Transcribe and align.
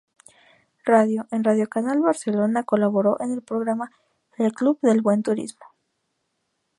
Radio: 0.83 1.27
En 1.29 1.43
Radio 1.43 1.69
Kanal 1.69 2.01
Barcelona 2.01 2.63
colaboró 2.63 3.21
en 3.21 3.33
el 3.33 3.43
programa 3.43 3.91
"El 4.35 4.51
club 4.51 4.79
del 4.81 5.01
buen 5.03 5.21
turismo". 5.21 5.61